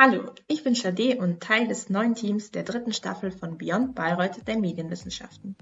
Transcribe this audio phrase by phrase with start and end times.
[0.00, 4.46] Hallo, ich bin Shade und Teil des neuen Teams der dritten Staffel von Beyond Bayreuth
[4.46, 5.56] der Medienwissenschaften.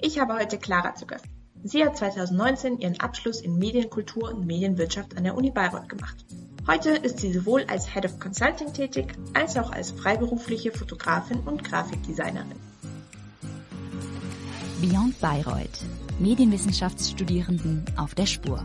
[0.00, 1.26] Ich habe heute Clara zu Gast.
[1.62, 6.16] Sie hat 2019 ihren Abschluss in Medienkultur und Medienwirtschaft an der Uni Bayreuth gemacht.
[6.66, 11.62] Heute ist sie sowohl als Head of Consulting tätig, als auch als freiberufliche Fotografin und
[11.62, 12.58] Grafikdesignerin.
[14.80, 15.84] Beyond Bayreuth.
[16.18, 18.64] Medienwissenschaftsstudierenden auf der Spur.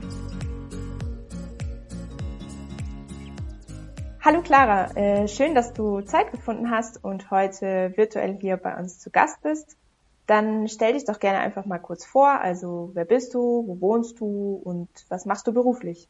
[4.22, 9.00] Hallo Clara, äh, schön, dass du Zeit gefunden hast und heute virtuell hier bei uns
[9.00, 9.78] zu Gast bist.
[10.28, 12.28] Dann stell dich doch gerne einfach mal kurz vor.
[12.28, 16.10] Also wer bist du, wo wohnst du und was machst du beruflich?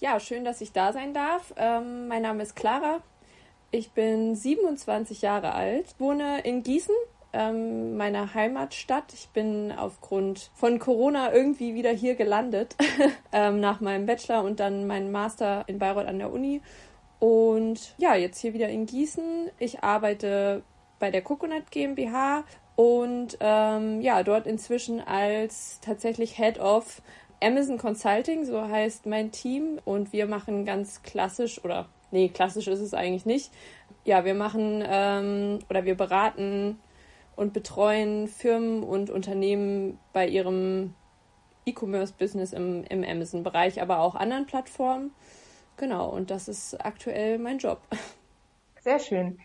[0.00, 1.52] Ja, schön, dass ich da sein darf.
[1.58, 3.00] Ähm, mein Name ist Clara.
[3.70, 6.94] Ich bin 27 Jahre alt, wohne in Gießen,
[7.34, 9.12] ähm, meiner Heimatstadt.
[9.12, 12.74] Ich bin aufgrund von Corona irgendwie wieder hier gelandet,
[13.32, 16.62] ähm, nach meinem Bachelor und dann meinen Master in Bayreuth an der Uni
[17.20, 19.50] und ja, jetzt hier wieder in Gießen.
[19.58, 20.62] Ich arbeite
[20.98, 22.44] bei der Coconut GmbH
[22.74, 27.02] und ähm, ja, dort inzwischen als tatsächlich Head of
[27.42, 29.78] Amazon Consulting, so heißt mein Team.
[29.84, 33.52] Und wir machen ganz klassisch, oder nee, klassisch ist es eigentlich nicht.
[34.04, 36.80] Ja, wir machen ähm, oder wir beraten
[37.36, 40.94] und betreuen Firmen und Unternehmen bei ihrem
[41.66, 45.10] E-Commerce-Business im, im Amazon-Bereich, aber auch anderen Plattformen.
[45.80, 47.80] Genau, und das ist aktuell mein Job.
[48.82, 49.38] Sehr schön.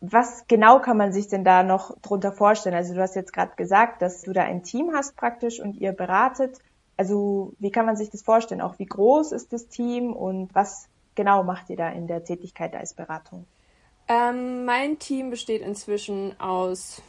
[0.00, 2.76] Was genau kann man sich denn da noch drunter vorstellen?
[2.76, 5.90] Also du hast jetzt gerade gesagt, dass du da ein Team hast praktisch und ihr
[5.90, 6.58] beratet.
[6.96, 8.60] Also wie kann man sich das vorstellen?
[8.60, 12.76] Auch wie groß ist das Team und was genau macht ihr da in der Tätigkeit
[12.76, 13.46] als Beratung?
[14.06, 17.02] Ähm, mein Team besteht inzwischen aus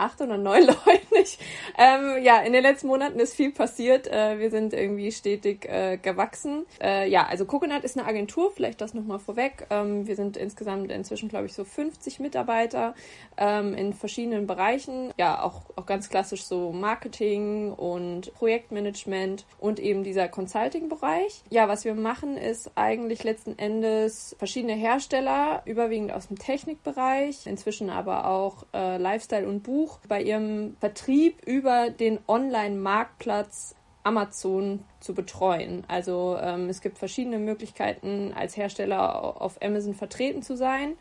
[0.00, 1.14] acht oder neun Leuten.
[1.22, 1.38] Ich,
[1.78, 4.06] ähm, ja, in den letzten Monaten ist viel passiert.
[4.06, 6.66] Äh, wir sind irgendwie stetig äh, gewachsen.
[6.80, 9.66] Äh, ja, also Coconut ist eine Agentur, vielleicht das nochmal vorweg.
[9.70, 12.94] Ähm, wir sind insgesamt inzwischen, glaube ich, so 50 Mitarbeiter
[13.36, 15.12] ähm, in verschiedenen Bereichen.
[15.18, 21.42] Ja, auch, auch ganz klassisch so Marketing und Projektmanagement und eben dieser Consulting-Bereich.
[21.50, 27.90] Ja, was wir machen, ist eigentlich letzten Endes verschiedene Hersteller, überwiegend aus dem Technikbereich, inzwischen
[27.90, 35.14] aber auch äh, Lifestyle und Buch Buch bei ihrem Vertrieb über den Online-Marktplatz Amazon zu
[35.14, 35.84] betreuen.
[35.88, 40.96] Also ähm, es gibt verschiedene Möglichkeiten, als Hersteller auf Amazon vertreten zu sein.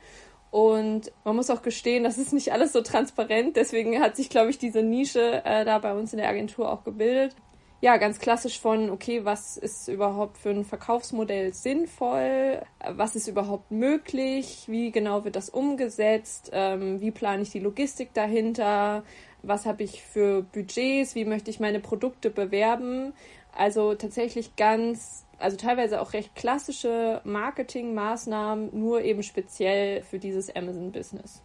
[0.51, 3.55] Und man muss auch gestehen, das ist nicht alles so transparent.
[3.55, 6.83] Deswegen hat sich, glaube ich, diese Nische äh, da bei uns in der Agentur auch
[6.83, 7.35] gebildet
[7.81, 12.61] ja, ganz klassisch von, okay, was ist überhaupt für ein Verkaufsmodell sinnvoll?
[12.85, 14.65] Was ist überhaupt möglich?
[14.67, 16.49] Wie genau wird das umgesetzt?
[16.53, 19.03] Ähm, wie plane ich die Logistik dahinter?
[19.43, 21.15] Was habe ich für Budgets?
[21.15, 23.13] Wie möchte ich meine Produkte bewerben?
[23.55, 31.41] Also tatsächlich ganz, also teilweise auch recht klassische Marketingmaßnahmen, nur eben speziell für dieses Amazon-Business.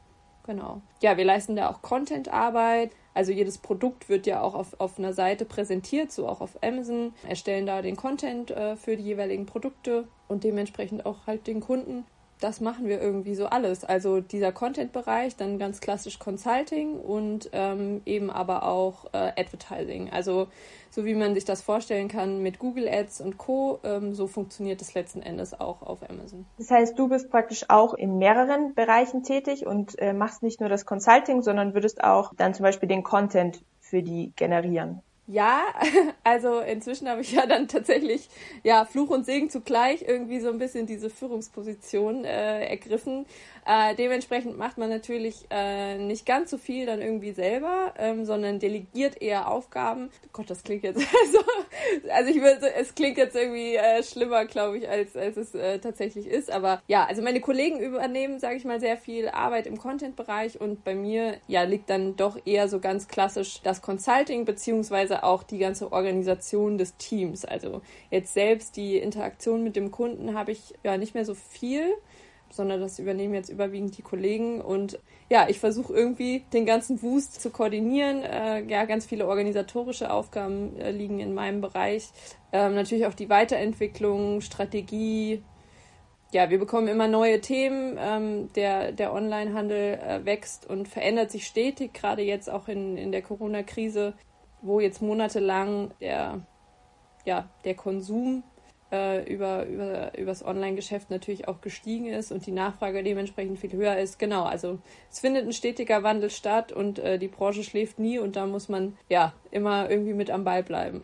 [0.46, 0.82] Genau.
[1.00, 2.90] Ja, wir leisten da auch Content-Arbeit.
[3.14, 7.14] Also jedes Produkt wird ja auch auf, auf einer Seite präsentiert, so auch auf Amazon,
[7.28, 12.04] erstellen da den Content äh, für die jeweiligen Produkte und dementsprechend auch halt den Kunden
[12.44, 13.84] das machen wir irgendwie so alles.
[13.84, 20.10] Also dieser Content-Bereich, dann ganz klassisch Consulting und ähm, eben aber auch äh, Advertising.
[20.10, 20.48] Also
[20.90, 23.80] so wie man sich das vorstellen kann mit Google Ads und Co.
[23.82, 26.44] Ähm, so funktioniert es letzten Endes auch auf Amazon.
[26.58, 30.68] Das heißt, du bist praktisch auch in mehreren Bereichen tätig und äh, machst nicht nur
[30.68, 35.00] das Consulting, sondern würdest auch dann zum Beispiel den Content für die generieren.
[35.26, 35.62] Ja,
[36.24, 38.28] also inzwischen habe ich ja dann tatsächlich
[38.62, 43.24] ja Fluch und Segen zugleich irgendwie so ein bisschen diese Führungsposition äh, ergriffen.
[43.66, 48.58] Äh, dementsprechend macht man natürlich äh, nicht ganz so viel dann irgendwie selber, ähm, sondern
[48.58, 50.10] delegiert eher Aufgaben.
[50.34, 51.00] Gott, das klingt jetzt
[51.32, 55.54] so, also ich würde, es klingt jetzt irgendwie äh, schlimmer, glaube ich, als als es
[55.54, 56.50] äh, tatsächlich ist.
[56.50, 60.84] Aber ja, also meine Kollegen übernehmen, sage ich mal, sehr viel Arbeit im Content-Bereich und
[60.84, 65.58] bei mir ja liegt dann doch eher so ganz klassisch das Consulting beziehungsweise auch die
[65.58, 67.44] ganze Organisation des Teams.
[67.44, 71.94] Also jetzt selbst die Interaktion mit dem Kunden habe ich ja nicht mehr so viel
[72.54, 74.60] sondern das übernehmen jetzt überwiegend die Kollegen.
[74.60, 78.22] Und ja, ich versuche irgendwie den ganzen Wust zu koordinieren.
[78.22, 82.10] Äh, ja, ganz viele organisatorische Aufgaben äh, liegen in meinem Bereich.
[82.52, 85.42] Ähm, natürlich auch die Weiterentwicklung, Strategie.
[86.32, 87.98] Ja, wir bekommen immer neue Themen.
[87.98, 93.12] Ähm, der der Onlinehandel äh, wächst und verändert sich stetig, gerade jetzt auch in, in
[93.12, 94.14] der Corona-Krise,
[94.64, 96.40] wo jetzt monatelang der,
[97.24, 98.42] ja, der Konsum
[98.90, 103.96] äh, über, über, übers Online-Geschäft natürlich auch gestiegen ist und die Nachfrage dementsprechend viel höher
[103.96, 104.18] ist.
[104.18, 104.78] Genau, also
[105.10, 108.68] es findet ein stetiger Wandel statt und äh, die Branche schläft nie und da muss
[108.68, 111.02] man ja immer irgendwie mit am Ball bleiben.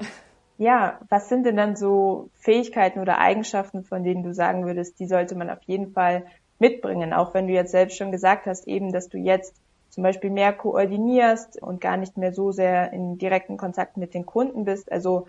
[0.59, 5.07] Ja, was sind denn dann so Fähigkeiten oder Eigenschaften, von denen du sagen würdest, die
[5.07, 6.27] sollte man auf jeden Fall
[6.59, 9.57] mitbringen, auch wenn du jetzt selbst schon gesagt hast, eben, dass du jetzt
[9.91, 14.25] zum Beispiel mehr koordinierst und gar nicht mehr so sehr in direkten Kontakt mit den
[14.25, 14.91] Kunden bist.
[14.91, 15.27] Also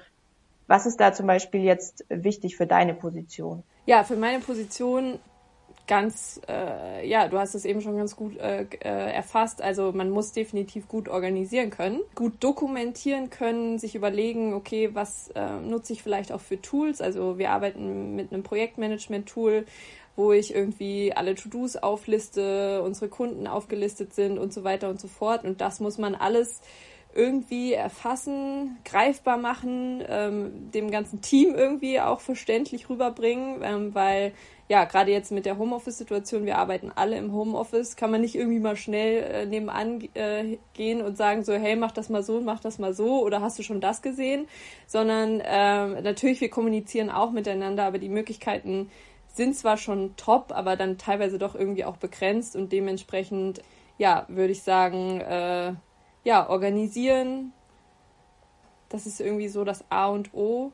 [0.68, 3.64] was ist da zum Beispiel jetzt wichtig für deine Position?
[3.86, 5.20] Ja, für meine Position
[5.88, 9.62] ganz, äh, ja, du hast es eben schon ganz gut äh, äh, erfasst.
[9.62, 15.60] Also man muss definitiv gut organisieren können, gut dokumentieren können, sich überlegen, okay, was äh,
[15.60, 17.02] nutze ich vielleicht auch für Tools.
[17.02, 19.66] Also wir arbeiten mit einem Projektmanagement-Tool,
[20.16, 25.08] wo ich irgendwie alle To-Dos aufliste, unsere Kunden aufgelistet sind und so weiter und so
[25.08, 25.44] fort.
[25.44, 26.62] Und das muss man alles
[27.14, 34.34] irgendwie erfassen, greifbar machen, ähm, dem ganzen Team irgendwie auch verständlich rüberbringen, ähm, weil
[34.70, 38.62] ja, gerade jetzt mit der Homeoffice-Situation, wir arbeiten alle im Homeoffice, kann man nicht irgendwie
[38.62, 42.62] mal schnell äh, nebenan äh, gehen und sagen so, hey, mach das mal so, mach
[42.62, 44.48] das mal so oder hast du schon das gesehen,
[44.88, 48.90] sondern äh, natürlich, wir kommunizieren auch miteinander, aber die Möglichkeiten
[49.34, 53.62] sind zwar schon top, aber dann teilweise doch irgendwie auch begrenzt und dementsprechend,
[53.98, 55.74] ja, würde ich sagen, äh,
[56.24, 57.54] ja, organisieren,
[58.92, 60.72] das ist irgendwie so das A und O.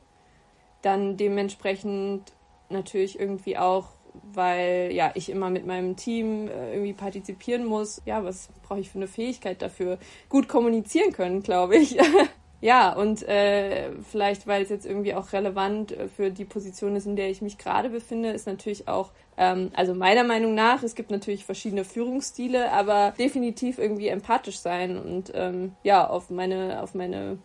[0.82, 2.32] Dann dementsprechend
[2.68, 3.86] natürlich irgendwie auch,
[4.32, 8.02] weil ja ich immer mit meinem Team äh, irgendwie partizipieren muss.
[8.04, 9.98] Ja, was brauche ich für eine Fähigkeit dafür?
[10.28, 11.96] Gut kommunizieren können, glaube ich.
[12.60, 17.06] ja, und äh, vielleicht, weil es jetzt irgendwie auch relevant äh, für die Position ist,
[17.06, 20.96] in der ich mich gerade befinde, ist natürlich auch ähm, also meiner Meinung nach, es
[20.96, 26.94] gibt natürlich verschiedene Führungsstile, aber definitiv irgendwie empathisch sein und ähm, ja, auf meine, auf
[26.94, 27.38] meine,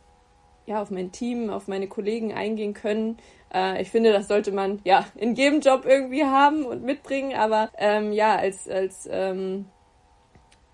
[0.66, 3.18] ja, auf mein Team, auf meine Kollegen eingehen können.
[3.54, 7.70] Äh, ich finde, das sollte man ja in jedem Job irgendwie haben und mitbringen, aber
[7.78, 9.66] ähm, ja, als, als ähm,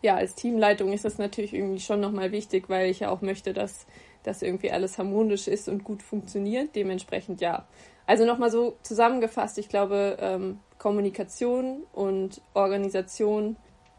[0.01, 3.51] ja, als Teamleitung ist das natürlich irgendwie schon nochmal wichtig, weil ich ja auch möchte,
[3.51, 3.85] dass
[4.23, 6.75] dass irgendwie alles harmonisch ist und gut funktioniert.
[6.75, 7.65] Dementsprechend ja.
[8.05, 13.55] Also nochmal so zusammengefasst, ich glaube, ähm, Kommunikation und Organisation,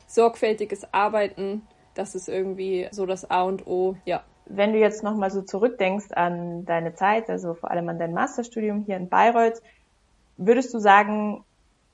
[0.06, 1.62] sorgfältiges Arbeiten,
[1.94, 4.24] das ist irgendwie so das A und O, ja.
[4.46, 8.82] Wenn du jetzt nochmal so zurückdenkst an deine Zeit, also vor allem an dein Masterstudium
[8.84, 9.62] hier in Bayreuth,
[10.38, 11.44] würdest du sagen,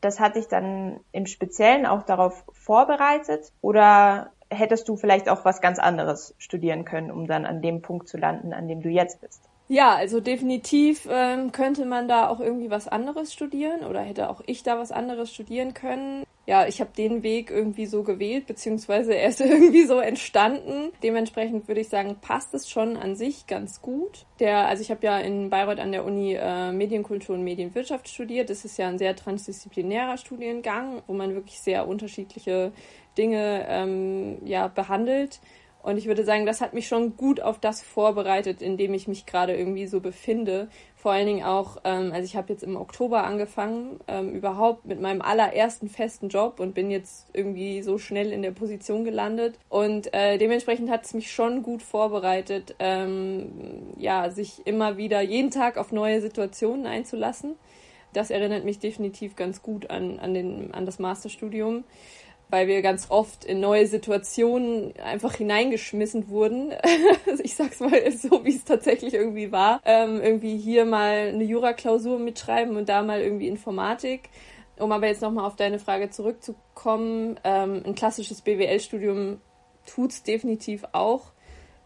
[0.00, 5.60] das hat dich dann im Speziellen auch darauf vorbereitet oder hättest du vielleicht auch was
[5.60, 9.20] ganz anderes studieren können, um dann an dem Punkt zu landen, an dem du jetzt
[9.20, 9.43] bist?
[9.69, 14.40] Ja, also definitiv ähm, könnte man da auch irgendwie was anderes studieren oder hätte auch
[14.46, 16.25] ich da was anderes studieren können.
[16.46, 20.92] Ja, ich habe den Weg irgendwie so gewählt, beziehungsweise er ist irgendwie so entstanden.
[21.02, 24.26] Dementsprechend würde ich sagen, passt es schon an sich ganz gut.
[24.38, 28.50] Der, also ich habe ja in Bayreuth an der Uni äh, Medienkultur und Medienwirtschaft studiert.
[28.50, 32.70] Das ist ja ein sehr transdisziplinärer Studiengang, wo man wirklich sehr unterschiedliche
[33.16, 35.40] Dinge ähm, ja behandelt.
[35.86, 39.06] Und ich würde sagen, das hat mich schon gut auf das vorbereitet, in dem ich
[39.06, 40.66] mich gerade irgendwie so befinde.
[40.96, 45.00] Vor allen Dingen auch, ähm, also ich habe jetzt im Oktober angefangen, ähm, überhaupt mit
[45.00, 49.60] meinem allerersten festen Job und bin jetzt irgendwie so schnell in der Position gelandet.
[49.68, 53.52] Und äh, dementsprechend hat es mich schon gut vorbereitet, ähm,
[53.96, 57.54] ja, sich immer wieder jeden Tag auf neue Situationen einzulassen.
[58.12, 61.84] Das erinnert mich definitiv ganz gut an, an, den, an das Masterstudium
[62.48, 66.72] weil wir ganz oft in neue Situationen einfach hineingeschmissen wurden.
[67.43, 69.81] Ich sag's mal so, wie es tatsächlich irgendwie war.
[69.84, 74.31] Ähm, irgendwie hier mal eine Jura-Klausur mitschreiben und da mal irgendwie Informatik.
[74.78, 79.40] Um aber jetzt nochmal auf deine Frage zurückzukommen, ähm, ein klassisches BWL-Studium
[79.87, 81.32] tut's definitiv auch.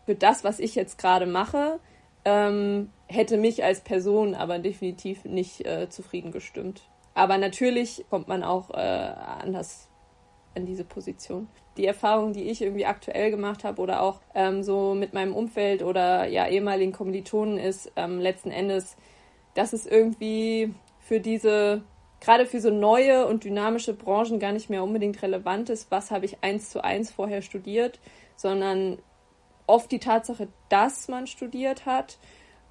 [0.07, 1.79] Für das, was ich jetzt gerade mache,
[2.25, 6.83] ähm, hätte mich als Person aber definitiv nicht äh, zufrieden gestimmt.
[7.15, 9.90] Aber natürlich kommt man auch äh, anders
[10.55, 11.49] in diese Position.
[11.77, 15.83] Die Erfahrungen, die ich irgendwie aktuell gemacht habe oder auch ähm, so mit meinem Umfeld
[15.83, 18.97] oder ja ehemaligen Kommilitonen ist ähm, letzten Endes,
[19.55, 21.83] dass es irgendwie für diese
[22.21, 26.27] gerade für so neue und dynamische Branchen gar nicht mehr unbedingt relevant ist, was habe
[26.27, 27.99] ich eins zu eins vorher studiert,
[28.37, 28.99] sondern
[29.67, 32.19] oft die Tatsache, dass man studiert hat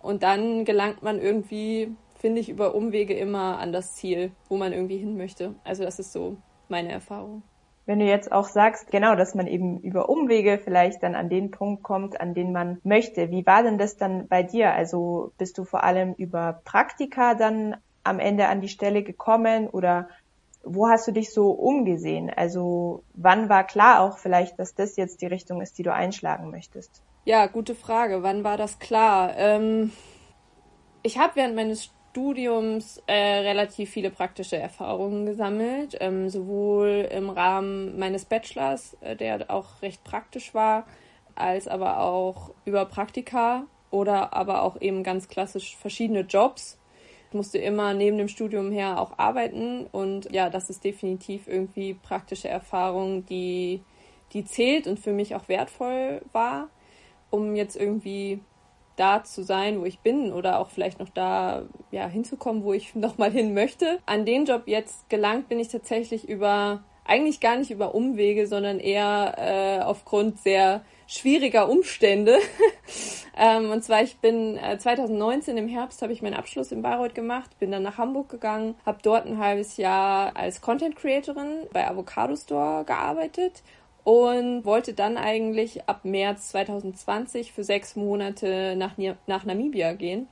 [0.01, 4.71] und dann gelangt man irgendwie, finde ich, über Umwege immer an das Ziel, wo man
[4.71, 5.55] irgendwie hin möchte.
[5.63, 7.41] Also das ist so meine Erfahrung
[7.89, 11.49] wenn du jetzt auch sagst, genau, dass man eben über Umwege vielleicht dann an den
[11.49, 13.31] Punkt kommt, an den man möchte.
[13.31, 14.73] Wie war denn das dann bei dir?
[14.73, 20.07] Also bist du vor allem über Praktika dann am Ende an die Stelle gekommen oder
[20.63, 22.29] wo hast du dich so umgesehen?
[22.29, 26.51] Also wann war klar auch vielleicht, dass das jetzt die Richtung ist, die du einschlagen
[26.51, 27.01] möchtest?
[27.25, 28.21] Ja, gute Frage.
[28.21, 29.35] Wann war das klar?
[29.35, 29.93] Ähm,
[31.01, 37.99] ich habe während meines Studiums äh, relativ viele praktische Erfahrungen gesammelt, ähm, sowohl im Rahmen
[37.99, 40.87] meines Bachelors, äh, der auch recht praktisch war,
[41.35, 46.79] als aber auch über Praktika oder aber auch eben ganz klassisch verschiedene Jobs.
[47.29, 51.93] Ich musste immer neben dem Studium her auch arbeiten und ja, das ist definitiv irgendwie
[51.93, 53.83] praktische Erfahrung, die,
[54.33, 56.69] die zählt und für mich auch wertvoll war,
[57.29, 58.39] um jetzt irgendwie
[58.99, 62.95] da zu sein, wo ich bin oder auch vielleicht noch da ja hinzukommen, wo ich
[62.95, 63.99] noch mal hin möchte.
[64.05, 68.79] An den Job jetzt gelangt bin ich tatsächlich über eigentlich gar nicht über Umwege, sondern
[68.79, 72.37] eher äh, aufgrund sehr schwieriger Umstände.
[73.37, 77.15] ähm, und zwar, ich bin äh, 2019 im Herbst habe ich meinen Abschluss in Bayreuth
[77.15, 81.87] gemacht, bin dann nach Hamburg gegangen, habe dort ein halbes Jahr als Content Creatorin bei
[81.87, 83.63] Avocado Store gearbeitet
[84.09, 88.93] und wollte dann eigentlich ab März 2020 für sechs Monate nach,
[89.27, 90.27] nach Namibia gehen.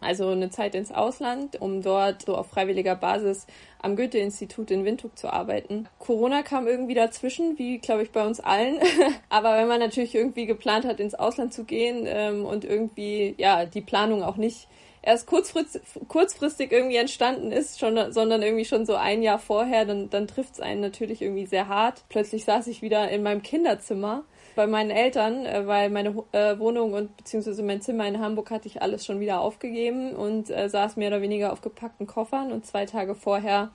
[0.00, 3.46] Also eine Zeit ins Ausland, um dort so auf freiwilliger Basis
[3.80, 5.88] am Goethe-Institut in Windhoek zu arbeiten.
[6.00, 8.80] Corona kam irgendwie dazwischen, wie glaube ich bei uns allen.
[9.28, 13.64] Aber wenn man natürlich irgendwie geplant hat, ins Ausland zu gehen ähm, und irgendwie ja
[13.64, 14.66] die Planung auch nicht
[15.04, 20.10] erst kurzfristig, kurzfristig irgendwie entstanden ist, schon, sondern irgendwie schon so ein Jahr vorher, dann,
[20.10, 22.04] dann trifft es einen natürlich irgendwie sehr hart.
[22.08, 26.92] Plötzlich saß ich wieder in meinem Kinderzimmer bei meinen Eltern, äh, weil meine äh, Wohnung
[26.92, 30.96] und beziehungsweise mein Zimmer in Hamburg hatte ich alles schon wieder aufgegeben und äh, saß
[30.96, 33.72] mehr oder weniger auf gepackten Koffern und zwei Tage vorher,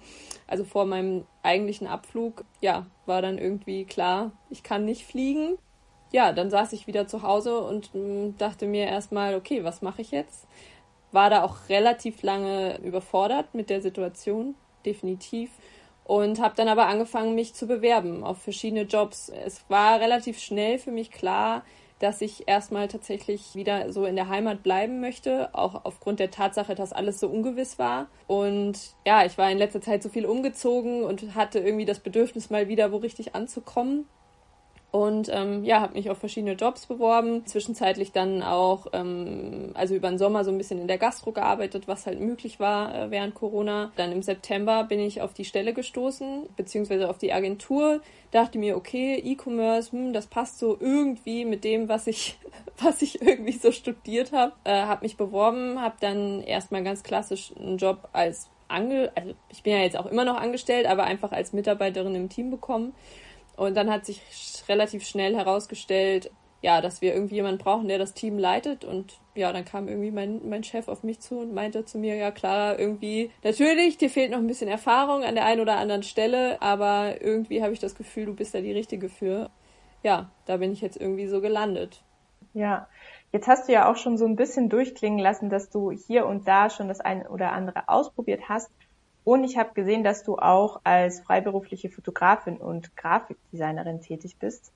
[0.48, 5.57] also vor meinem eigentlichen Abflug, ja, war dann irgendwie klar, ich kann nicht fliegen.
[6.12, 9.83] Ja, dann saß ich wieder zu Hause und mh, mm, dachte mir erstmal, okay, was
[9.83, 10.48] mache ich jetzt?
[11.12, 15.50] War da auch relativ lange überfordert mit der Situation, definitiv
[16.10, 19.30] und habe dann aber angefangen, mich zu bewerben auf verschiedene Jobs.
[19.30, 21.63] Es war relativ schnell für mich klar,
[22.00, 26.74] dass ich erstmal tatsächlich wieder so in der Heimat bleiben möchte, auch aufgrund der Tatsache,
[26.74, 28.08] dass alles so ungewiss war.
[28.25, 32.50] Und ja, ich war in letzter Zeit so viel umgezogen und hatte irgendwie das Bedürfnis,
[32.50, 34.08] mal wieder wo richtig anzukommen
[34.91, 37.46] und ähm, ja, habe mich auf verschiedene Jobs beworben.
[37.46, 41.88] Zwischenzeitlich dann auch, ähm, also über den Sommer so ein bisschen in der Gastro gearbeitet,
[41.88, 43.91] was halt möglich war äh, während Corona.
[43.98, 48.01] Dann im September bin ich auf die Stelle gestoßen, beziehungsweise auf die Agentur.
[48.31, 52.39] Dachte mir, okay, E-Commerce, hm, das passt so irgendwie mit dem, was ich,
[52.84, 54.53] was ich irgendwie so studiert habe.
[54.63, 59.63] Äh, habe mich beworben, habe dann erstmal ganz klassisch einen Job als Ange, also ich
[59.63, 62.93] bin ja jetzt auch immer noch angestellt, aber einfach als Mitarbeiterin im Team bekommen.
[63.60, 64.22] Und dann hat sich
[64.70, 68.86] relativ schnell herausgestellt, ja, dass wir irgendwie jemanden brauchen, der das Team leitet.
[68.86, 72.16] Und ja, dann kam irgendwie mein, mein Chef auf mich zu und meinte zu mir,
[72.16, 76.04] ja klar, irgendwie, natürlich, dir fehlt noch ein bisschen Erfahrung an der einen oder anderen
[76.04, 79.50] Stelle, aber irgendwie habe ich das Gefühl, du bist da die Richtige für.
[80.04, 82.01] Ja, da bin ich jetzt irgendwie so gelandet.
[82.54, 82.88] Ja,
[83.34, 86.48] jetzt hast du ja auch schon so ein bisschen durchklingen lassen, dass du hier und
[86.48, 88.72] da schon das eine oder andere ausprobiert hast.
[89.29, 94.71] Und ich habe gesehen, dass du auch als freiberufliche Fotografin und Grafikdesignerin tätig bist.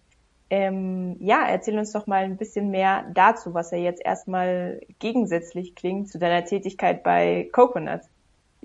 [0.51, 5.73] Ähm, ja, erzähl uns doch mal ein bisschen mehr dazu, was ja jetzt erstmal gegensätzlich
[5.73, 8.01] klingt zu deiner Tätigkeit bei Coconut.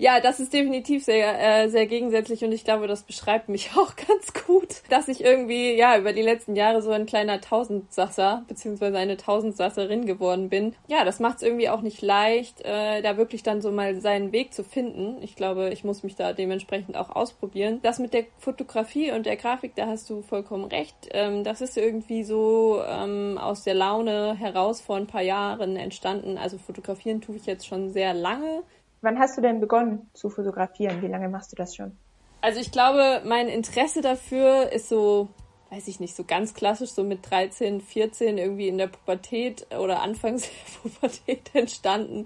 [0.01, 3.97] Ja, das ist definitiv sehr, äh, sehr gegensätzlich und ich glaube, das beschreibt mich auch
[3.97, 8.97] ganz gut, dass ich irgendwie, ja, über die letzten Jahre so ein kleiner Tausendsasser, beziehungsweise
[8.97, 10.73] eine Tausendsasserin geworden bin.
[10.87, 14.31] Ja, das macht es irgendwie auch nicht leicht, äh, da wirklich dann so mal seinen
[14.31, 15.21] Weg zu finden.
[15.21, 17.81] Ich glaube, ich muss mich da dementsprechend auch ausprobieren.
[17.83, 21.09] Das mit der Fotografie und der Grafik, da hast du vollkommen recht.
[21.11, 26.37] Ähm, das ist irgendwie so ähm, aus der Laune heraus vor ein paar Jahren entstanden.
[26.37, 28.63] Also fotografieren tue ich jetzt schon sehr lange
[29.01, 31.01] Wann hast du denn begonnen zu fotografieren?
[31.01, 31.97] Wie lange machst du das schon?
[32.41, 35.29] Also ich glaube, mein Interesse dafür ist so
[35.71, 40.01] weiß ich nicht, so ganz klassisch, so mit 13, 14 irgendwie in der Pubertät oder
[40.01, 40.49] Anfangs
[40.83, 42.25] der Pubertät entstanden,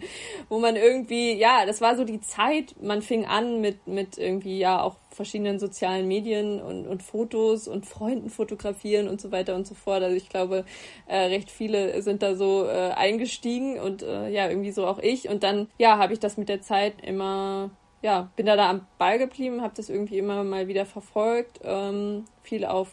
[0.50, 4.60] wo man irgendwie, ja, das war so die Zeit, man fing an mit, mit irgendwie,
[4.60, 9.68] ja, auch verschiedenen sozialen Medien und, und Fotos und Freunden fotografieren und so weiter und
[9.68, 10.02] so fort.
[10.02, 10.66] Also ich glaube,
[11.06, 15.30] äh, recht viele sind da so äh, eingestiegen und äh, ja, irgendwie so auch ich.
[15.30, 17.70] Und dann, ja, habe ich das mit der Zeit immer
[18.02, 22.26] ja, bin da da am Ball geblieben, habe das irgendwie immer mal wieder verfolgt, ähm,
[22.42, 22.90] viel auf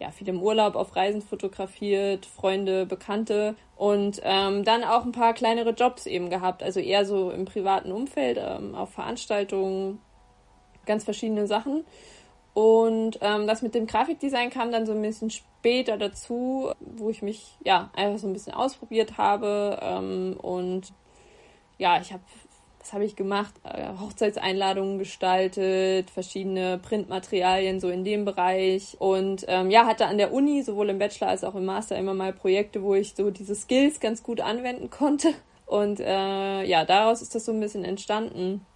[0.00, 5.34] ja, viel im Urlaub auf Reisen fotografiert, Freunde, Bekannte und ähm, dann auch ein paar
[5.34, 10.00] kleinere Jobs eben gehabt, also eher so im privaten Umfeld, ähm, auf Veranstaltungen,
[10.86, 11.84] ganz verschiedene Sachen.
[12.54, 17.20] Und ähm, das mit dem Grafikdesign kam dann so ein bisschen später dazu, wo ich
[17.22, 20.92] mich ja einfach so ein bisschen ausprobiert habe ähm, und
[21.78, 22.22] ja, ich habe
[22.80, 23.54] was habe ich gemacht?
[23.62, 30.32] Äh, Hochzeitseinladungen gestaltet, verschiedene Printmaterialien so in dem Bereich und ähm, ja, hatte an der
[30.32, 33.54] Uni sowohl im Bachelor als auch im Master immer mal Projekte, wo ich so diese
[33.54, 35.34] Skills ganz gut anwenden konnte
[35.66, 38.66] und äh, ja, daraus ist das so ein bisschen entstanden.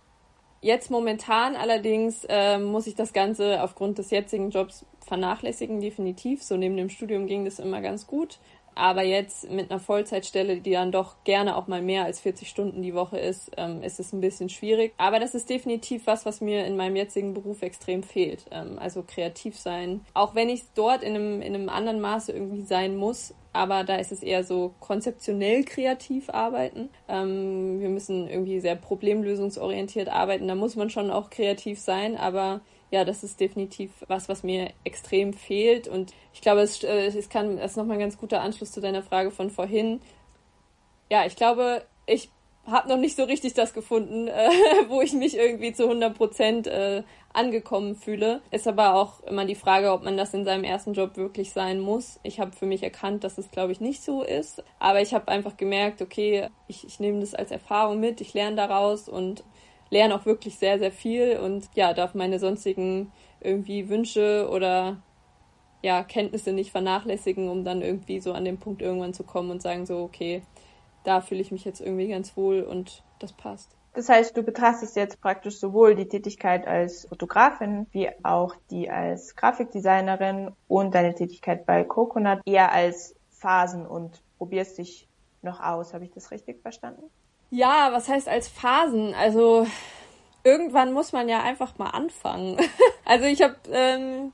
[0.60, 6.42] Jetzt momentan allerdings äh, muss ich das Ganze aufgrund des jetzigen Jobs vernachlässigen, definitiv.
[6.42, 8.38] So neben dem Studium ging das immer ganz gut.
[8.74, 12.82] Aber jetzt mit einer Vollzeitstelle, die dann doch gerne auch mal mehr als 40 Stunden
[12.82, 14.92] die Woche ist, ähm, ist es ein bisschen schwierig.
[14.96, 18.44] Aber das ist definitiv was, was mir in meinem jetzigen Beruf extrem fehlt.
[18.50, 20.00] Ähm, also kreativ sein.
[20.14, 23.96] Auch wenn ich dort in einem, in einem anderen Maße irgendwie sein muss, aber da
[23.96, 26.90] ist es eher so konzeptionell kreativ arbeiten.
[27.08, 30.48] Ähm, wir müssen irgendwie sehr problemlösungsorientiert arbeiten.
[30.48, 32.60] Da muss man schon auch kreativ sein, aber
[32.90, 35.88] ja, das ist definitiv was, was mir extrem fehlt.
[35.88, 38.80] Und ich glaube, es, äh, es kann, das ist nochmal ein ganz guter Anschluss zu
[38.80, 40.00] deiner Frage von vorhin.
[41.10, 42.30] Ja, ich glaube, ich
[42.66, 44.48] habe noch nicht so richtig das gefunden, äh,
[44.88, 48.40] wo ich mich irgendwie zu 100 Prozent äh, angekommen fühle.
[48.50, 51.80] Ist aber auch immer die Frage, ob man das in seinem ersten Job wirklich sein
[51.80, 52.20] muss.
[52.22, 54.62] Ich habe für mich erkannt, dass es, glaube ich, nicht so ist.
[54.78, 58.56] Aber ich habe einfach gemerkt, okay, ich, ich nehme das als Erfahrung mit, ich lerne
[58.56, 59.44] daraus und
[59.94, 65.00] lerne auch wirklich sehr, sehr viel und ja, darf meine sonstigen irgendwie Wünsche oder
[65.82, 69.62] ja, Kenntnisse nicht vernachlässigen, um dann irgendwie so an den Punkt irgendwann zu kommen und
[69.62, 70.42] sagen so, okay,
[71.04, 73.76] da fühle ich mich jetzt irgendwie ganz wohl und das passt.
[73.92, 79.36] Das heißt, du betrachtest jetzt praktisch sowohl die Tätigkeit als Fotografin wie auch die als
[79.36, 85.06] Grafikdesignerin und deine Tätigkeit bei Coconut eher als Phasen und probierst dich
[85.42, 85.94] noch aus.
[85.94, 87.04] Habe ich das richtig verstanden?
[87.54, 89.14] Ja, was heißt als Phasen?
[89.14, 89.64] Also
[90.42, 92.56] irgendwann muss man ja einfach mal anfangen.
[93.04, 94.32] also ich habe, ähm,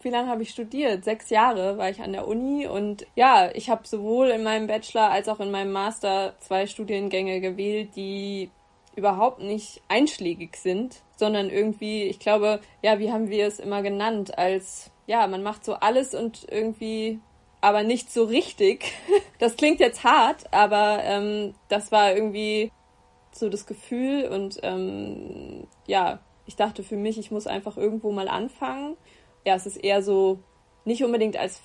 [0.00, 1.04] wie lange habe ich studiert?
[1.04, 5.10] Sechs Jahre war ich an der Uni und ja, ich habe sowohl in meinem Bachelor
[5.10, 8.50] als auch in meinem Master zwei Studiengänge gewählt, die
[8.96, 14.38] überhaupt nicht einschlägig sind, sondern irgendwie, ich glaube, ja, wie haben wir es immer genannt,
[14.38, 17.20] als ja, man macht so alles und irgendwie
[17.64, 18.92] aber nicht so richtig.
[19.40, 22.70] Das klingt jetzt hart, aber ähm, das war irgendwie
[23.32, 28.28] so das Gefühl und ähm, ja, ich dachte für mich, ich muss einfach irgendwo mal
[28.28, 28.96] anfangen.
[29.44, 30.38] Ja, es ist eher so
[30.86, 31.60] nicht unbedingt als,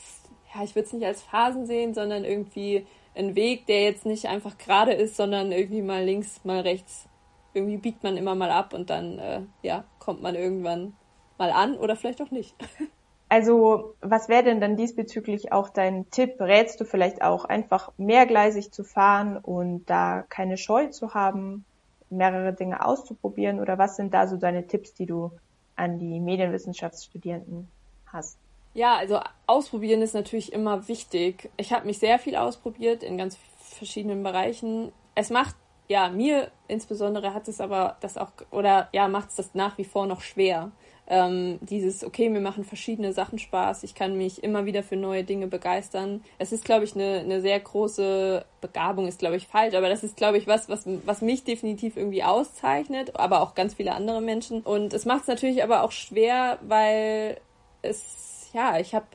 [0.53, 4.25] ja, ich würde es nicht als Phasen sehen, sondern irgendwie ein Weg, der jetzt nicht
[4.25, 7.07] einfach gerade ist, sondern irgendwie mal links, mal rechts.
[7.53, 10.95] Irgendwie biegt man immer mal ab und dann, äh, ja, kommt man irgendwann
[11.37, 12.55] mal an oder vielleicht auch nicht.
[13.29, 16.39] Also, was wäre denn dann diesbezüglich auch dein Tipp?
[16.39, 21.63] Rätst du vielleicht auch einfach mehrgleisig zu fahren und da keine Scheu zu haben,
[22.09, 23.59] mehrere Dinge auszuprobieren?
[23.59, 25.31] Oder was sind da so deine Tipps, die du
[25.75, 27.67] an die Medienwissenschaftsstudierenden
[28.07, 28.39] hast?
[28.73, 31.51] Ja, also ausprobieren ist natürlich immer wichtig.
[31.57, 34.91] Ich habe mich sehr viel ausprobiert in ganz verschiedenen Bereichen.
[35.13, 35.55] Es macht
[35.87, 39.85] ja mir insbesondere hat es aber das auch oder ja macht es das nach wie
[39.85, 40.71] vor noch schwer
[41.09, 45.23] ähm, dieses, okay, mir machen verschiedene Sachen Spaß, ich kann mich immer wieder für neue
[45.23, 46.23] Dinge begeistern.
[46.37, 50.03] Es ist, glaube ich, eine, eine sehr große Begabung, ist, glaube ich, falsch, aber das
[50.03, 54.21] ist, glaube ich, was, was, was mich definitiv irgendwie auszeichnet, aber auch ganz viele andere
[54.21, 54.61] Menschen.
[54.61, 57.37] Und es macht es natürlich aber auch schwer, weil
[57.81, 59.07] es, ja, ich habe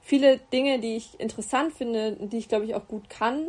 [0.00, 3.48] viele Dinge, die ich interessant finde, die ich, glaube ich, auch gut kann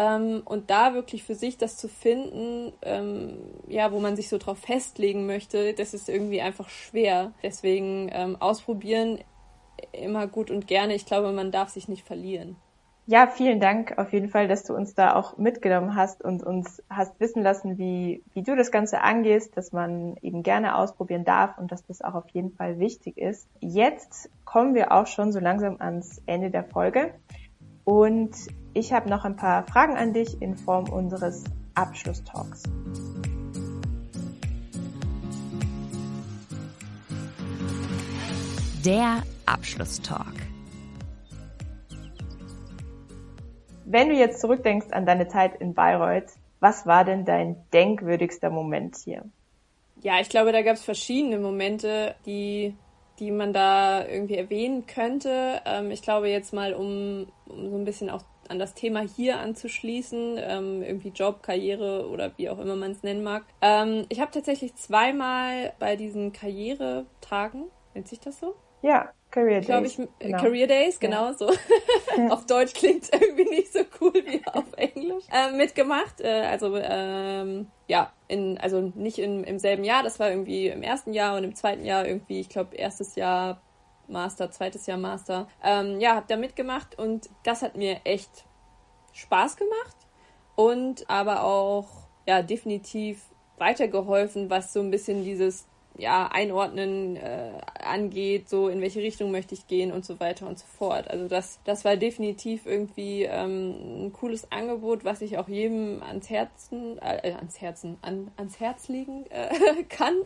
[0.00, 3.36] ähm, und da wirklich für sich das zu finden, ähm,
[3.68, 7.32] ja, wo man sich so drauf festlegen möchte, das ist irgendwie einfach schwer.
[7.42, 9.18] Deswegen ähm, ausprobieren
[9.92, 10.94] immer gut und gerne.
[10.94, 12.56] Ich glaube, man darf sich nicht verlieren.
[13.06, 16.82] Ja, vielen Dank auf jeden Fall, dass du uns da auch mitgenommen hast und uns
[16.88, 21.58] hast wissen lassen, wie, wie du das Ganze angehst, dass man eben gerne ausprobieren darf
[21.58, 23.48] und dass das auch auf jeden Fall wichtig ist.
[23.60, 27.12] Jetzt kommen wir auch schon so langsam ans Ende der Folge.
[27.84, 28.36] Und
[28.74, 32.62] ich habe noch ein paar Fragen an dich in Form unseres Abschlusstalks.
[38.84, 40.34] Der Abschlusstalk.
[43.84, 46.30] Wenn du jetzt zurückdenkst an deine Zeit in Bayreuth,
[46.60, 49.24] was war denn dein denkwürdigster Moment hier?
[50.02, 52.74] Ja, ich glaube, da gab es verschiedene Momente, die
[53.20, 55.60] die man da irgendwie erwähnen könnte.
[55.66, 59.38] Ähm, ich glaube jetzt mal, um, um so ein bisschen auch an das Thema hier
[59.38, 63.44] anzuschließen, ähm, irgendwie Job, Karriere oder wie auch immer man es nennen mag.
[63.62, 68.54] Ähm, ich habe tatsächlich zweimal bei diesen Karrieretagen, nennt sich das so?
[68.82, 69.92] Ja, Career Days.
[69.92, 70.38] Ich, äh, genau.
[70.38, 71.34] Career Days, genau ja.
[71.34, 71.50] so.
[72.30, 75.24] auf Deutsch klingt es irgendwie nicht so cool wie auf Englisch.
[75.32, 80.30] Äh, mitgemacht, äh, also ähm, ja, in, also nicht in, im selben Jahr, das war
[80.30, 83.60] irgendwie im ersten Jahr und im zweiten Jahr irgendwie, ich glaube, erstes Jahr
[84.10, 85.48] Master, zweites Jahr Master.
[85.62, 88.44] Ähm, ja, hab da mitgemacht und das hat mir echt
[89.12, 89.96] Spaß gemacht
[90.56, 91.88] und aber auch
[92.26, 93.22] ja definitiv
[93.58, 99.54] weitergeholfen, was so ein bisschen dieses ja, Einordnen äh, angeht, so in welche Richtung möchte
[99.54, 101.08] ich gehen und so weiter und so fort.
[101.08, 106.30] Also das, das war definitiv irgendwie ähm, ein cooles Angebot, was ich auch jedem ans
[106.30, 110.16] Herzen, äh, ans Herzen, an, ans Herz legen äh, kann.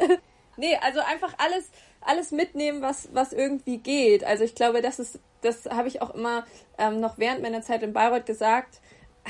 [0.56, 4.24] Nee, also einfach alles, alles mitnehmen, was, was irgendwie geht.
[4.24, 6.44] Also ich glaube, das ist, das habe ich auch immer
[6.78, 8.80] ähm, noch während meiner Zeit in Bayreuth gesagt.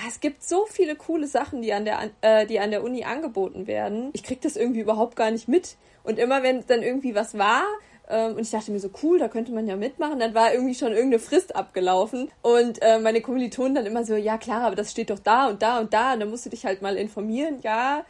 [0.09, 3.67] Es gibt so viele coole Sachen, die an der, äh, die an der Uni angeboten
[3.67, 4.11] werden.
[4.13, 5.77] Ich krieg das irgendwie überhaupt gar nicht mit.
[6.03, 7.63] Und immer wenn dann irgendwie was war,
[8.09, 10.19] ähm, und ich dachte mir so, cool, da könnte man ja mitmachen.
[10.19, 12.31] Dann war irgendwie schon irgendeine Frist abgelaufen.
[12.43, 15.63] Und äh, meine Kommilitonen dann immer so, ja klar, aber das steht doch da und
[15.63, 16.15] da und da.
[16.15, 17.61] Und dann musst du dich halt mal informieren.
[17.63, 18.05] Ja,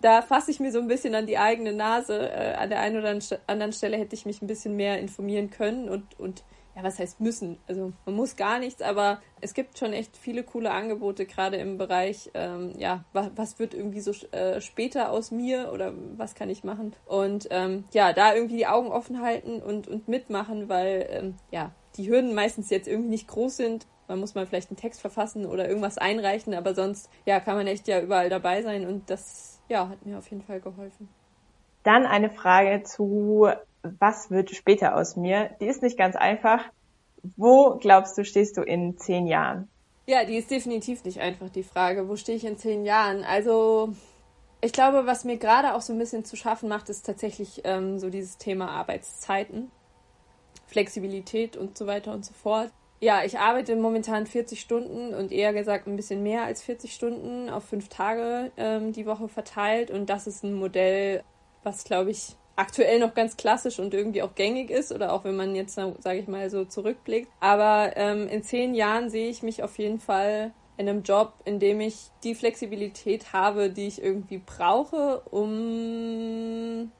[0.00, 2.30] da fasse ich mir so ein bisschen an die eigene Nase.
[2.30, 5.88] Äh, an der einen oder anderen Stelle hätte ich mich ein bisschen mehr informieren können
[5.88, 6.44] und, und
[6.78, 7.58] ja, was heißt müssen?
[7.66, 11.76] Also man muss gar nichts, aber es gibt schon echt viele coole Angebote, gerade im
[11.76, 16.48] Bereich, ähm, ja, was, was, wird irgendwie so äh, später aus mir oder was kann
[16.50, 16.94] ich machen?
[17.04, 21.72] Und ähm, ja, da irgendwie die Augen offen halten und, und mitmachen, weil ähm, ja,
[21.96, 23.86] die Hürden meistens jetzt irgendwie nicht groß sind.
[24.06, 27.66] Man muss mal vielleicht einen Text verfassen oder irgendwas einreichen, aber sonst, ja, kann man
[27.66, 31.08] echt ja überall dabei sein und das, ja, hat mir auf jeden Fall geholfen.
[31.82, 33.48] Dann eine Frage zu
[33.82, 35.50] was wird später aus mir?
[35.60, 36.64] Die ist nicht ganz einfach.
[37.36, 39.68] Wo glaubst du, stehst du in zehn Jahren?
[40.06, 42.08] Ja, die ist definitiv nicht einfach, die Frage.
[42.08, 43.24] Wo stehe ich in zehn Jahren?
[43.24, 43.92] Also,
[44.60, 47.98] ich glaube, was mir gerade auch so ein bisschen zu schaffen macht, ist tatsächlich ähm,
[47.98, 49.70] so dieses Thema Arbeitszeiten,
[50.66, 52.70] Flexibilität und so weiter und so fort.
[53.00, 57.48] Ja, ich arbeite momentan 40 Stunden und eher gesagt ein bisschen mehr als 40 Stunden
[57.48, 59.90] auf fünf Tage ähm, die Woche verteilt.
[59.92, 61.22] Und das ist ein Modell,
[61.62, 65.36] was, glaube ich, aktuell noch ganz klassisch und irgendwie auch gängig ist oder auch wenn
[65.36, 67.28] man jetzt, sage ich mal, so zurückblickt.
[67.38, 71.60] Aber ähm, in zehn Jahren sehe ich mich auf jeden Fall in einem Job, in
[71.60, 76.90] dem ich die Flexibilität habe, die ich irgendwie brauche, um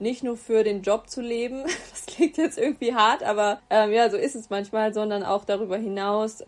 [0.00, 4.10] nicht nur für den Job zu leben, das klingt jetzt irgendwie hart, aber ähm, ja,
[4.10, 6.44] so ist es manchmal, sondern auch darüber hinaus,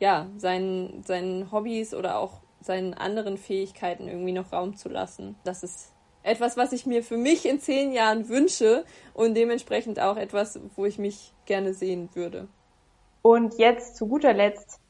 [0.00, 5.36] ja, seinen, seinen Hobbys oder auch seinen anderen Fähigkeiten irgendwie noch Raum zu lassen.
[5.44, 10.16] Das ist etwas, was ich mir für mich in zehn Jahren wünsche und dementsprechend auch
[10.16, 12.48] etwas, wo ich mich gerne sehen würde.
[13.22, 14.80] Und jetzt zu guter Letzt,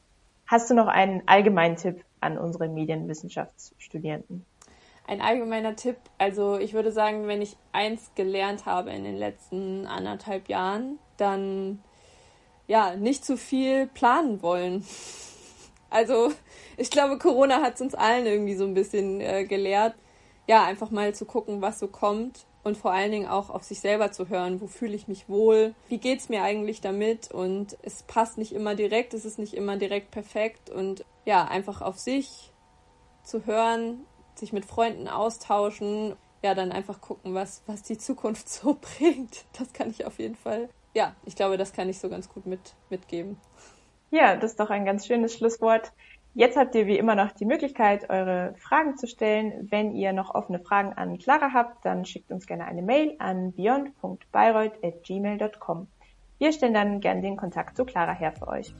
[0.47, 4.45] hast du noch einen allgemeinen Tipp an unsere Medienwissenschaftsstudierenden?
[5.07, 9.85] Ein allgemeiner Tipp, also ich würde sagen, wenn ich eins gelernt habe in den letzten
[9.85, 11.83] anderthalb Jahren, dann
[12.67, 14.85] ja, nicht zu viel planen wollen.
[15.91, 16.33] Also
[16.75, 19.95] ich glaube, Corona hat es uns allen irgendwie so ein bisschen äh, gelehrt.
[20.45, 23.79] Ja, einfach mal zu gucken, was so kommt und vor allen Dingen auch auf sich
[23.79, 27.31] selber zu hören, wo fühle ich mich wohl, wie geht's mir eigentlich damit?
[27.31, 30.71] Und es passt nicht immer direkt, es ist nicht immer direkt perfekt.
[30.71, 32.51] Und ja, einfach auf sich
[33.23, 34.05] zu hören,
[34.39, 39.45] sich mit Freunden austauschen, ja, dann einfach gucken, was, was die Zukunft so bringt.
[39.57, 40.69] Das kann ich auf jeden Fall.
[40.93, 43.37] Ja, ich glaube, das kann ich so ganz gut mit, mitgeben.
[44.11, 45.91] Ja, das ist doch ein ganz schönes Schlusswort.
[46.35, 49.69] Jetzt habt ihr wie immer noch die Möglichkeit, eure Fragen zu stellen.
[49.71, 53.53] Wenn ihr noch offene Fragen an Clara habt, dann schickt uns gerne eine Mail an
[53.53, 55.87] beyond.bayreuth.gmail.com.
[56.37, 58.75] Wir stellen dann gerne den Kontakt zu Clara her für euch.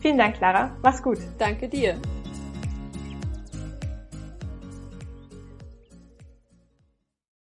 [0.00, 0.76] Vielen Dank, Clara.
[0.82, 1.18] Mach's gut.
[1.38, 2.00] Danke dir.